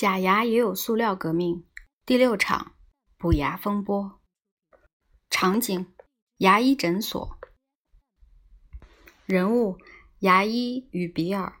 [0.00, 1.62] 假牙也有塑料革命。
[2.06, 2.72] 第六场
[3.18, 4.18] 补牙风波。
[5.28, 5.88] 场景：
[6.38, 7.38] 牙医诊所。
[9.26, 9.76] 人物：
[10.20, 11.52] 牙医与比尔。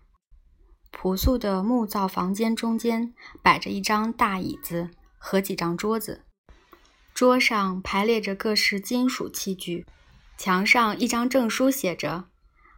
[0.90, 3.12] 朴素的木造房间中间
[3.42, 4.88] 摆着一张大椅子
[5.18, 6.24] 和几张桌子，
[7.12, 9.84] 桌上排列着各式金属器具。
[10.38, 12.30] 墙上一张证书写着：“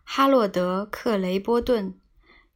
[0.02, 1.96] 哈洛德·克雷波顿，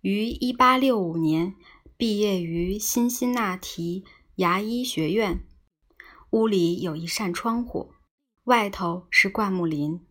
[0.01, 1.55] 于1865年。”
[1.99, 4.05] 毕业于辛辛那提
[4.35, 5.47] 牙医学院。
[6.31, 7.95] 屋里有一扇窗户，
[8.45, 10.07] 外头是灌木林。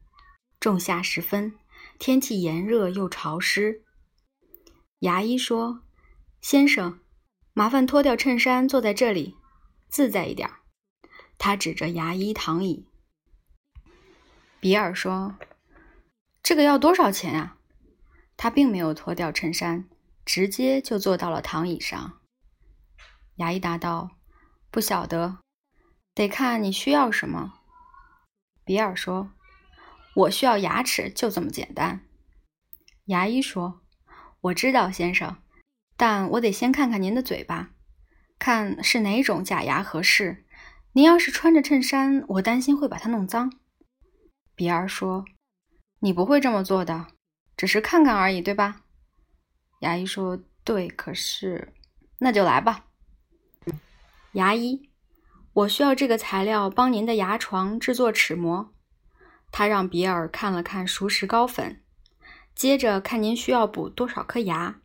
[0.60, 1.54] 仲夏时分，
[2.00, 3.84] 天气炎热又潮湿。
[5.00, 5.84] 牙医说
[6.42, 7.00] ：“先生，
[7.54, 9.36] 麻烦脱掉衬衫，坐在这里，
[9.88, 10.50] 自在一点。”
[11.38, 12.88] 他指着牙医躺椅。
[14.60, 15.36] 比尔说
[16.42, 17.60] ：“这个要多少钱啊？”
[18.36, 19.88] 他并没有脱掉衬衫。
[20.26, 22.20] 直接就坐到了躺椅上。
[23.36, 24.12] 牙医答道
[24.72, 25.38] ：“不晓得，
[26.14, 27.60] 得看你需要什么。”
[28.66, 29.32] 比尔说
[30.16, 32.02] ：“我需要牙齿，就这么简单。”
[33.06, 33.82] 牙医说
[34.42, 35.38] ：“我知道，先生，
[35.96, 37.72] 但我得先看看您的嘴巴，
[38.40, 40.46] 看是哪种假牙合适。
[40.94, 43.52] 您要是穿着衬衫，我担心会把它弄脏。”
[44.56, 45.26] 比尔说
[46.00, 47.08] ：“你不会这么做的，
[47.58, 48.84] 只是看看而已，对吧？”
[49.80, 51.74] 牙医说：“对，可是，
[52.20, 52.86] 那就来吧。”
[54.34, 54.90] 牙医，
[55.54, 58.74] 我需要这个材料帮您的牙床制作齿模。
[59.52, 61.82] 他让比尔看了看熟石膏粉，
[62.54, 64.82] 接着看您需要补多少颗牙。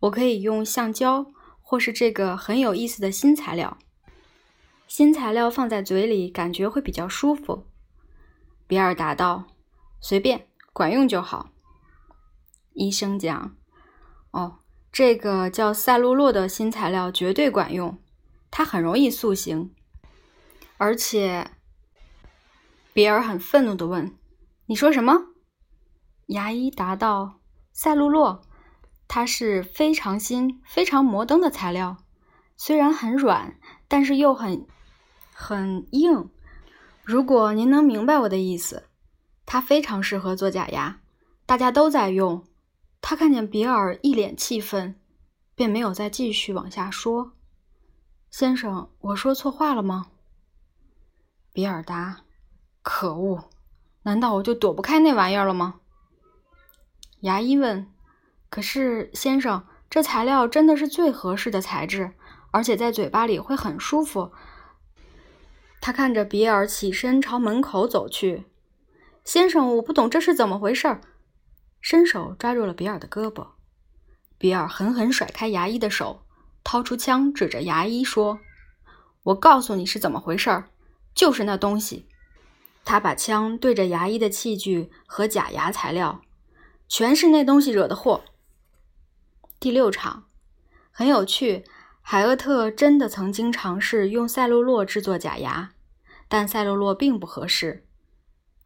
[0.00, 1.26] 我可以用橡胶，
[1.60, 3.78] 或是这个很有意思的新材料。
[4.86, 7.66] 新材料放在嘴里感觉会比较舒服。
[8.66, 9.46] 比尔答道
[10.00, 11.52] ：“随便，管用就好。”
[12.74, 13.56] 医生讲。
[14.32, 14.58] 哦，
[14.92, 17.98] 这个叫赛璐珞的新材料绝对管用，
[18.50, 19.74] 它很容易塑形。
[20.76, 21.50] 而且，
[22.92, 24.16] 比尔很愤怒地问
[24.66, 25.26] ：“你说什么？”
[26.26, 27.40] 牙医答道
[27.72, 28.40] ：“赛璐珞，
[29.08, 31.96] 它是非常新、非常摩登的材料，
[32.56, 34.66] 虽然很软，但是又很
[35.34, 36.30] 很硬。
[37.02, 38.84] 如果您能明白我的意思，
[39.44, 41.00] 它非常适合做假牙，
[41.44, 42.44] 大家都在用。”
[43.00, 44.94] 他看见比尔一脸气愤，
[45.54, 47.32] 便没有再继续往下说。
[48.30, 50.06] 先生，我说错话了吗？
[51.52, 52.18] 比尔答
[52.82, 53.50] ：“可恶，
[54.04, 55.80] 难道我就躲不开那玩意儿了吗？”
[57.22, 57.90] 牙医问
[58.48, 62.12] ：“可是，先生，这材料真的是最合适的材质，
[62.52, 64.30] 而且在嘴巴里会很舒服。”
[65.82, 68.44] 他看着比尔起身朝门口走去。
[69.24, 71.00] “先生，我不懂这是怎么回事。”
[71.80, 73.48] 伸手抓住了比尔的胳膊，
[74.38, 76.22] 比尔狠狠甩开牙医的手，
[76.62, 78.40] 掏出枪指着牙医说
[79.24, 80.68] ：“我告诉你是怎么回事儿，
[81.14, 82.06] 就是那东西。”
[82.84, 86.22] 他把枪对着牙医的器具和假牙材料，
[86.88, 88.24] 全是那东西惹的祸。
[89.58, 90.24] 第六场
[90.90, 91.64] 很有趣，
[92.00, 95.72] 海厄特真的曾经尝试用赛璐珞制作假牙，
[96.28, 97.86] 但赛璐珞并不合适。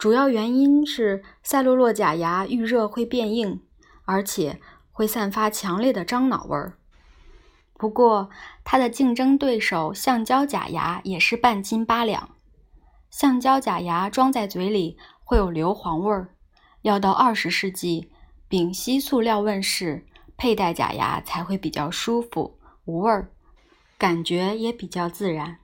[0.05, 3.63] 主要原因是赛璐珞假牙遇热会变硬，
[4.05, 4.61] 而且
[4.93, 6.77] 会散发强烈的樟脑味儿。
[7.79, 8.29] 不过，
[8.65, 12.29] 它的竞争对手橡胶假牙也是半斤八两。
[13.09, 16.35] 橡胶假牙装在嘴里会有硫磺味儿，
[16.83, 18.11] 要到二十世纪
[18.47, 20.05] 丙烯塑料问世，
[20.37, 23.31] 佩戴假牙才会比较舒服、无味儿，
[23.97, 25.61] 感觉也比较自然。